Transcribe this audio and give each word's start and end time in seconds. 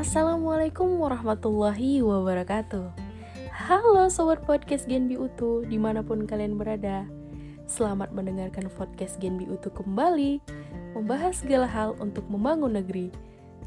Assalamualaikum 0.00 0.96
warahmatullahi 0.96 2.00
wabarakatuh. 2.00 2.88
Halo 3.52 4.08
Sobat 4.08 4.40
Podcast 4.48 4.88
Genbi 4.88 5.20
Utu 5.20 5.68
di 5.68 5.76
mana 5.76 6.00
pun 6.00 6.24
kalian 6.24 6.56
berada. 6.56 7.04
Selamat 7.68 8.08
mendengarkan 8.08 8.72
podcast 8.72 9.20
Genbi 9.20 9.44
Utu 9.44 9.68
kembali 9.68 10.40
Membahas 10.96 11.44
segala 11.44 11.68
hal 11.68 12.00
untuk 12.00 12.24
membangun 12.32 12.80
negeri. 12.80 13.12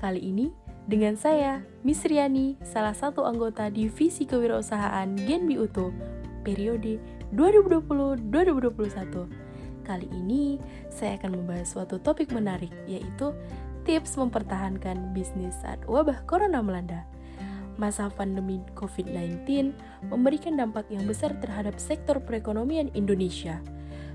Kali 0.02 0.26
ini 0.26 0.50
dengan 0.90 1.14
saya, 1.14 1.62
Miss 1.86 2.02
Riani, 2.02 2.58
salah 2.66 2.98
satu 2.98 3.30
anggota 3.30 3.70
Divisi 3.70 4.26
Kewirausahaan 4.26 5.14
Genbi 5.14 5.62
Utu 5.62 5.94
periode 6.42 6.98
2020-2021 7.38 9.54
Kali 9.84 10.08
ini 10.10 10.58
saya 10.88 11.20
akan 11.20 11.44
membahas 11.44 11.76
suatu 11.76 12.00
topik 12.00 12.32
menarik 12.32 12.72
yaitu 12.88 13.36
tips 13.84 14.16
mempertahankan 14.16 15.12
bisnis 15.12 15.56
saat 15.60 15.84
wabah 15.86 16.24
corona 16.24 16.64
melanda. 16.64 17.04
Masa 17.76 18.08
pandemi 18.08 18.64
COVID-19 18.80 19.76
memberikan 20.08 20.56
dampak 20.56 20.88
yang 20.88 21.04
besar 21.04 21.36
terhadap 21.44 21.76
sektor 21.82 22.22
perekonomian 22.24 22.88
Indonesia. 22.96 23.60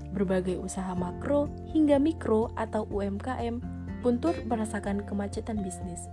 Berbagai 0.09 0.57
usaha 0.57 0.89
makro 0.97 1.53
hingga 1.69 2.01
mikro 2.01 2.49
atau 2.57 2.89
UMKM 2.89 3.61
pun 4.01 4.17
turut 4.17 4.41
merasakan 4.49 5.05
kemacetan 5.05 5.61
bisnis. 5.61 6.09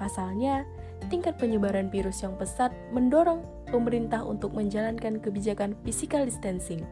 Pasalnya, 0.00 0.64
tingkat 1.12 1.36
penyebaran 1.36 1.92
virus 1.92 2.24
yang 2.24 2.36
pesat 2.36 2.72
mendorong 2.92 3.44
pemerintah 3.68 4.24
untuk 4.24 4.56
menjalankan 4.56 5.20
kebijakan 5.20 5.76
physical 5.84 6.24
distancing. 6.24 6.84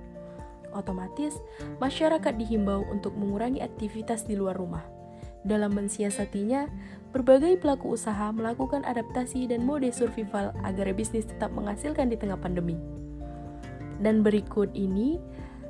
Otomatis, 0.75 1.39
masyarakat 1.79 2.35
dihimbau 2.35 2.83
untuk 2.91 3.15
mengurangi 3.15 3.63
aktivitas 3.63 4.27
di 4.27 4.35
luar 4.35 4.59
rumah. 4.59 5.04
Dalam 5.45 5.77
mensiasatinya, 5.77 6.67
berbagai 7.13 7.61
pelaku 7.61 7.95
usaha 7.95 8.33
melakukan 8.33 8.81
adaptasi 8.89 9.45
dan 9.45 9.63
mode 9.63 9.93
survival 9.93 10.57
agar 10.65 10.89
bisnis 10.97 11.29
tetap 11.29 11.53
menghasilkan 11.53 12.09
di 12.09 12.17
tengah 12.17 12.41
pandemi. 12.41 12.81
Dan 14.01 14.25
berikut 14.25 14.73
ini, 14.73 15.21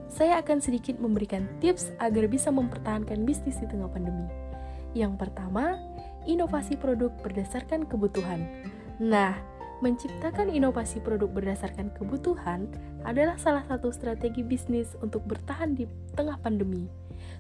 saya 0.07 0.39
akan 0.39 0.63
sedikit 0.63 0.97
memberikan 1.03 1.51
tips 1.59 1.91
agar 1.99 2.31
bisa 2.31 2.55
mempertahankan 2.55 3.27
bisnis 3.27 3.59
di 3.59 3.67
tengah 3.67 3.91
pandemi. 3.91 4.31
Yang 4.95 5.19
pertama, 5.19 5.75
inovasi 6.25 6.79
produk 6.79 7.11
berdasarkan 7.21 7.91
kebutuhan. 7.91 8.47
Nah, 9.03 9.35
menciptakan 9.83 10.55
inovasi 10.55 11.03
produk 11.03 11.27
berdasarkan 11.29 11.91
kebutuhan 11.99 12.71
adalah 13.03 13.35
salah 13.43 13.67
satu 13.67 13.91
strategi 13.91 14.47
bisnis 14.47 14.95
untuk 15.03 15.27
bertahan 15.27 15.75
di 15.75 15.91
tengah 16.15 16.39
pandemi. 16.39 16.87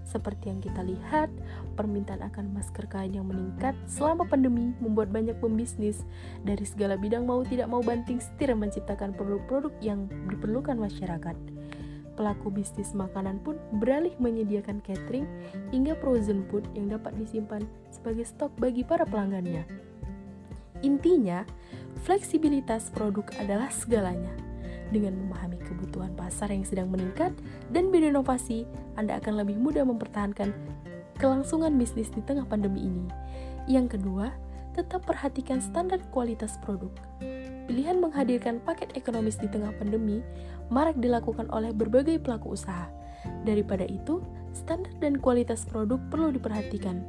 Seperti 0.05 0.53
yang 0.53 0.61
kita 0.61 0.84
lihat, 0.84 1.33
permintaan 1.75 2.22
akan 2.22 2.55
masker 2.55 2.86
kain 2.86 3.14
yang 3.17 3.27
meningkat 3.27 3.75
selama 3.89 4.28
pandemi 4.28 4.72
membuat 4.78 5.11
banyak 5.11 5.34
pembisnis 5.41 6.05
dari 6.47 6.62
segala 6.62 6.94
bidang 6.94 7.25
mau 7.25 7.42
tidak 7.42 7.67
mau 7.67 7.80
banting 7.80 8.22
setir 8.22 8.52
menciptakan 8.55 9.17
produk-produk 9.17 9.72
yang 9.80 10.06
diperlukan 10.30 10.78
masyarakat. 10.78 11.36
Pelaku 12.14 12.47
bisnis 12.55 12.95
makanan 12.95 13.42
pun 13.42 13.58
beralih 13.83 14.14
menyediakan 14.22 14.78
catering 14.86 15.27
hingga 15.75 15.98
frozen 15.98 16.47
food 16.47 16.62
yang 16.78 16.86
dapat 16.95 17.11
disimpan 17.19 17.67
sebagai 17.91 18.22
stok 18.22 18.55
bagi 18.62 18.86
para 18.86 19.02
pelanggannya. 19.02 19.67
Intinya, 20.86 21.42
fleksibilitas 22.06 22.95
produk 22.95 23.27
adalah 23.42 23.67
segalanya 23.75 24.54
dengan 24.91 25.17
memahami 25.17 25.57
kebutuhan 25.63 26.13
pasar 26.19 26.53
yang 26.53 26.67
sedang 26.67 26.91
meningkat 26.91 27.33
dan 27.73 27.89
berinovasi, 27.89 28.69
Anda 28.99 29.23
akan 29.23 29.41
lebih 29.45 29.57
mudah 29.57 29.87
mempertahankan 29.87 30.51
kelangsungan 31.17 31.79
bisnis 31.79 32.11
di 32.11 32.21
tengah 32.27 32.45
pandemi 32.45 32.91
ini. 32.91 33.07
Yang 33.71 33.99
kedua, 33.99 34.35
tetap 34.75 35.07
perhatikan 35.07 35.63
standar 35.63 36.03
kualitas 36.11 36.59
produk. 36.67 36.91
Pilihan 37.65 37.97
menghadirkan 38.03 38.61
paket 38.61 38.93
ekonomis 38.99 39.41
di 39.41 39.49
tengah 39.49 39.73
pandemi 39.79 40.20
marak 40.69 40.98
dilakukan 41.01 41.48
oleh 41.48 41.73
berbagai 41.73 42.20
pelaku 42.20 42.53
usaha. 42.53 42.91
Daripada 43.48 43.89
itu, 43.89 44.20
standar 44.53 44.92
dan 45.01 45.17
kualitas 45.17 45.64
produk 45.64 45.97
perlu 46.13 46.29
diperhatikan, 46.35 47.01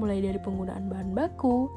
mulai 0.00 0.24
dari 0.24 0.40
penggunaan 0.40 0.88
bahan 0.88 1.12
baku, 1.12 1.68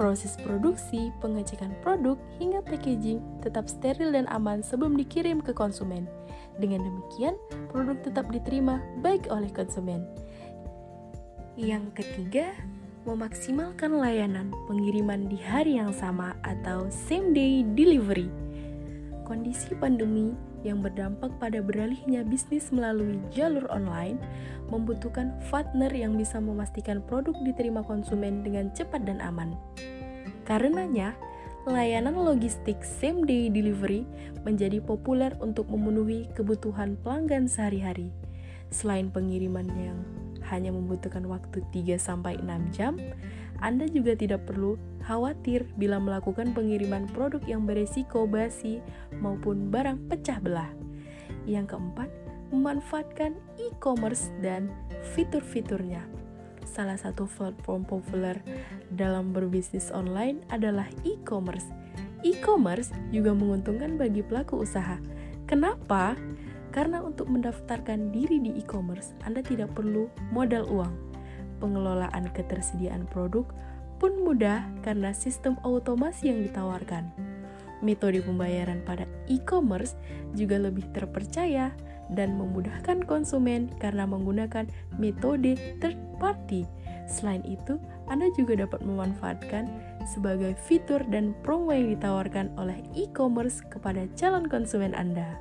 Proses 0.00 0.34
produksi, 0.40 1.12
pengecekan 1.20 1.76
produk, 1.84 2.16
hingga 2.40 2.64
packaging 2.64 3.20
tetap 3.44 3.68
steril 3.68 4.12
dan 4.12 4.24
aman 4.32 4.64
sebelum 4.64 4.96
dikirim 4.96 5.44
ke 5.44 5.52
konsumen. 5.52 6.08
Dengan 6.56 6.84
demikian, 6.84 7.36
produk 7.68 8.00
tetap 8.00 8.28
diterima 8.32 8.80
baik 9.04 9.28
oleh 9.28 9.52
konsumen. 9.52 10.04
Yang 11.56 12.00
ketiga, 12.00 12.56
memaksimalkan 13.04 13.98
layanan 13.98 14.54
pengiriman 14.70 15.26
di 15.26 15.36
hari 15.36 15.76
yang 15.76 15.92
sama 15.92 16.32
atau 16.46 16.88
same 16.88 17.34
day 17.36 17.66
delivery. 17.76 18.30
Kondisi 19.28 19.74
pandemi 19.76 20.32
yang 20.62 20.82
berdampak 20.82 21.30
pada 21.38 21.58
beralihnya 21.62 22.26
bisnis 22.26 22.70
melalui 22.74 23.18
jalur 23.34 23.66
online 23.70 24.18
membutuhkan 24.70 25.34
partner 25.50 25.92
yang 25.92 26.16
bisa 26.16 26.40
memastikan 26.40 27.04
produk 27.04 27.36
diterima 27.44 27.84
konsumen 27.84 28.40
dengan 28.40 28.72
cepat 28.72 29.04
dan 29.04 29.20
aman. 29.20 29.54
Karenanya, 30.48 31.14
layanan 31.68 32.18
logistik 32.18 32.82
same 32.82 33.22
day 33.22 33.46
delivery 33.46 34.02
menjadi 34.42 34.82
populer 34.82 35.30
untuk 35.38 35.70
memenuhi 35.70 36.26
kebutuhan 36.34 36.98
pelanggan 37.04 37.46
sehari-hari. 37.46 38.10
Selain 38.72 39.12
pengiriman 39.12 39.68
yang 39.78 39.98
hanya 40.50 40.74
membutuhkan 40.74 41.22
waktu 41.30 41.62
3-6 41.70 42.42
jam, 42.74 42.98
Anda 43.62 43.86
juga 43.86 44.18
tidak 44.18 44.50
perlu 44.50 44.74
khawatir 45.06 45.70
bila 45.78 46.02
melakukan 46.02 46.50
pengiriman 46.50 47.06
produk 47.14 47.38
yang 47.46 47.62
beresiko 47.62 48.26
basi 48.26 48.82
maupun 49.22 49.70
barang 49.70 50.10
pecah 50.10 50.42
belah. 50.42 50.70
Yang 51.46 51.78
keempat, 51.78 52.10
memanfaatkan 52.50 53.38
e-commerce 53.62 54.34
dan 54.42 54.66
fitur-fiturnya. 55.14 56.02
Salah 56.66 56.98
satu 56.98 57.30
platform 57.30 57.86
populer 57.86 58.38
dalam 58.94 59.30
berbisnis 59.30 59.94
online 59.94 60.42
adalah 60.50 60.86
e-commerce. 61.06 61.66
E-commerce 62.22 62.90
juga 63.10 63.34
menguntungkan 63.34 63.98
bagi 63.98 64.22
pelaku 64.22 64.62
usaha. 64.62 64.98
Kenapa? 65.46 66.14
Karena 66.72 67.04
untuk 67.04 67.28
mendaftarkan 67.28 68.14
diri 68.14 68.40
di 68.40 68.56
e-commerce, 68.56 69.12
Anda 69.26 69.44
tidak 69.44 69.76
perlu 69.76 70.08
modal 70.32 70.64
uang. 70.70 71.11
Pengelolaan 71.62 72.26
ketersediaan 72.34 73.06
produk 73.06 73.46
pun 74.02 74.26
mudah 74.26 74.66
karena 74.82 75.14
sistem 75.14 75.54
otomasi 75.62 76.34
yang 76.34 76.42
ditawarkan. 76.42 77.06
Metode 77.86 78.18
pembayaran 78.22 78.82
pada 78.82 79.06
e-commerce 79.30 79.94
juga 80.34 80.58
lebih 80.58 80.90
terpercaya 80.90 81.70
dan 82.10 82.34
memudahkan 82.34 83.06
konsumen 83.06 83.70
karena 83.78 84.02
menggunakan 84.02 84.66
metode 84.98 85.54
third 85.78 85.98
party. 86.18 86.66
Selain 87.06 87.42
itu, 87.46 87.78
Anda 88.10 88.30
juga 88.34 88.58
dapat 88.58 88.82
memanfaatkan 88.82 89.70
sebagai 90.06 90.54
fitur 90.66 91.02
dan 91.10 91.34
promo 91.46 91.70
yang 91.74 91.94
ditawarkan 91.94 92.54
oleh 92.58 92.78
e-commerce 92.94 93.62
kepada 93.70 94.06
calon 94.18 94.46
konsumen 94.46 94.94
Anda. 94.94 95.38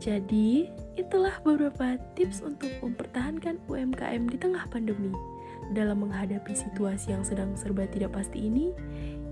Jadi, 0.00 0.72
itulah 1.00 1.34
beberapa 1.40 1.96
tips 2.14 2.44
untuk 2.44 2.68
mempertahankan 2.84 3.56
UMKM 3.66 4.28
di 4.28 4.36
tengah 4.36 4.68
pandemi. 4.68 5.10
Dalam 5.72 6.04
menghadapi 6.04 6.52
situasi 6.52 7.14
yang 7.14 7.24
sedang 7.24 7.56
serba 7.56 7.86
tidak 7.88 8.12
pasti 8.12 8.50
ini, 8.50 8.74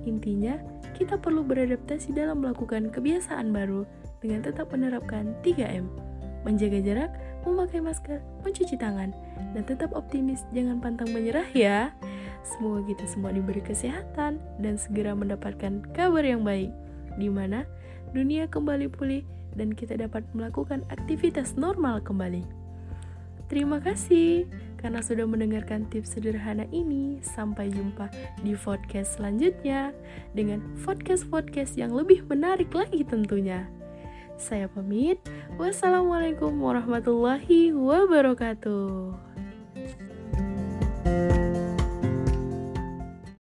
intinya 0.09 0.57
kita 0.97 1.21
perlu 1.21 1.45
beradaptasi 1.45 2.17
dalam 2.17 2.41
melakukan 2.41 2.89
kebiasaan 2.89 3.53
baru 3.53 3.85
dengan 4.25 4.47
tetap 4.47 4.71
menerapkan 4.73 5.35
3M, 5.45 5.87
menjaga 6.47 6.79
jarak, 6.81 7.11
memakai 7.45 7.83
masker, 7.83 8.19
mencuci 8.47 8.75
tangan, 8.79 9.13
dan 9.53 9.63
tetap 9.67 9.93
optimis 9.95 10.47
jangan 10.55 10.79
pantang 10.79 11.11
menyerah 11.11 11.47
ya. 11.53 11.93
Semoga 12.47 12.87
kita 12.89 13.05
semua 13.05 13.35
diberi 13.35 13.61
kesehatan 13.61 14.41
dan 14.63 14.75
segera 14.79 15.13
mendapatkan 15.13 15.85
kabar 15.93 16.25
yang 16.25 16.47
baik, 16.47 16.71
di 17.19 17.29
mana 17.29 17.67
dunia 18.15 18.49
kembali 18.49 18.89
pulih 18.89 19.23
dan 19.59 19.75
kita 19.75 19.99
dapat 19.99 20.23
melakukan 20.33 20.87
aktivitas 20.95 21.59
normal 21.59 21.99
kembali. 22.01 22.47
Terima 23.49 23.81
kasih 23.81 24.45
karena 24.77 25.01
sudah 25.01 25.25
mendengarkan 25.25 25.89
tips 25.89 26.15
sederhana 26.15 26.69
ini. 26.69 27.19
Sampai 27.25 27.73
jumpa 27.73 28.13
di 28.45 28.53
podcast 28.55 29.17
selanjutnya 29.17 29.97
dengan 30.37 30.63
podcast-podcast 30.85 31.75
yang 31.81 31.97
lebih 31.97 32.23
menarik 32.29 32.71
lagi 32.71 33.03
tentunya. 33.03 33.65
Saya 34.39 34.71
pamit. 34.71 35.19
Wassalamualaikum 35.59 36.61
warahmatullahi 36.61 37.75
wabarakatuh. 37.75 39.17